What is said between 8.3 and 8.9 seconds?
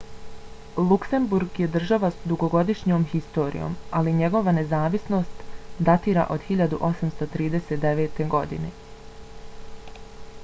godine